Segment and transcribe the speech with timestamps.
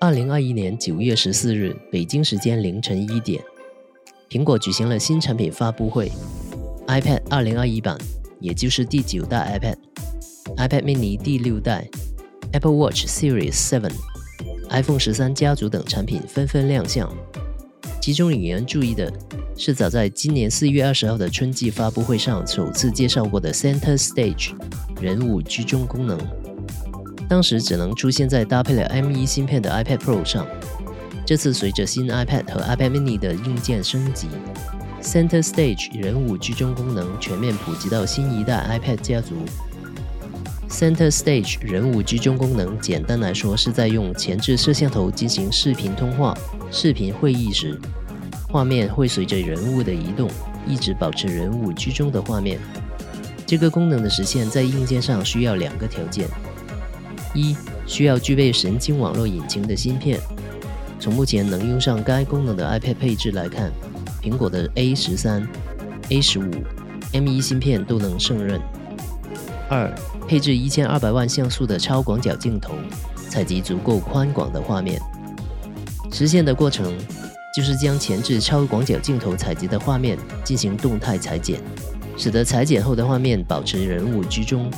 [0.00, 3.42] 二零二一年九月十四日，北京时间凌晨一点，
[4.28, 6.10] 苹果举行了新产品发布会
[6.86, 7.96] ，iPad 二零二一版，
[8.40, 11.86] 也就是第九代 iPad，iPad mini 第六代
[12.52, 17.14] ，Apple Watch Series 7，iPhone 十三家族等产品纷纷亮相。
[18.00, 19.12] 其中引人注意的
[19.56, 24.54] 是，早在今年四月二十号的春季发布会上首次介绍过的 Center Stage
[25.00, 26.18] 人物居中功能。
[27.30, 30.44] 当时只能出现在搭配了 M1 芯片的 iPad Pro 上，
[31.24, 34.26] 这次随着新 iPad 和 iPad mini 的硬件升级
[35.00, 39.36] ，Center Stage 人物居中功能全面普及到新一代 iPad 家族。
[40.68, 46.36] Center Stage 人物居中功能，简单来说是在用前置摄像头进行视频通话、
[46.72, 47.80] 视频会议时，
[48.48, 50.28] 画面会随着人物的移动，
[50.66, 52.58] 一直保持人物居中的画面。
[53.46, 56.26] 这个功能的实现，在硬件上需要两个条件。
[57.34, 60.20] 一需要具备神经网络引擎的芯片，
[60.98, 63.70] 从目前能用上该功能的 iPad 配置来看，
[64.22, 65.46] 苹果的 A 十三、
[66.08, 66.50] A 十五、
[67.12, 68.60] M1 芯片都能胜任。
[69.68, 69.92] 二
[70.26, 72.74] 配置一千二百万像素的超广角镜头，
[73.28, 75.00] 采集足够宽广的画面。
[76.12, 76.92] 实现的过程
[77.54, 81.60] 就是将前置超广角镜头采集的画面进行动态裁剪，
[82.16, 84.68] 使得裁剪后的画面保持人物居中。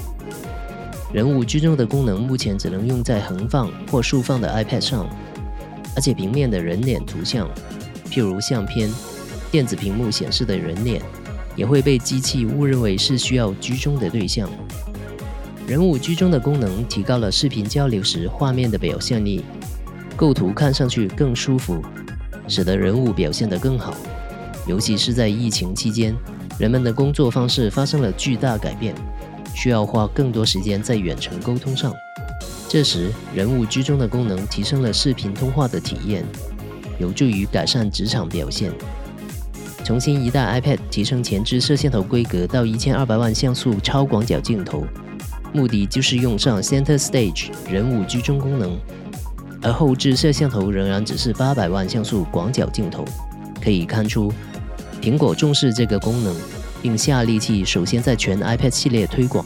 [1.13, 5.07] 人物居中的功能目前只能用在横放或竖放的 iPad 上，
[5.95, 7.47] 而且平面的人脸图像，
[8.11, 8.91] 譬如相片、
[9.51, 11.03] 电子屏幕显示的人脸，
[11.55, 14.49] 也会被机器误认为是需要居中的对象。
[15.67, 19.45] 人物居中的功能提高了视频交流时画面的表现力，
[20.17, 21.83] 构图看上去更舒服，
[22.49, 23.95] 使得人物表现得更好。
[24.67, 26.15] 尤其是在疫情期间，
[26.59, 28.95] 人们的工作方式发生了巨大改变。
[29.55, 31.95] 需要花更多时间在远程沟通上，
[32.69, 36.25] 这时人物居中的功能提升了视频通话的体验，
[36.99, 38.73] 有助于改善职场表现。
[39.85, 44.87] 从新一代 iPad 提升前置摄像头规格到一千二百万像素超广角镜头，
[45.53, 48.79] 目的就是用上 Center Stage 人物居中功能，
[49.61, 53.05] 而后置摄像头仍然只是八百万像素广角镜头。
[53.61, 54.33] 可以看出，
[55.01, 56.35] 苹果重视这个功能。
[56.83, 59.45] 并下力气，首先在全 iPad 系列推广。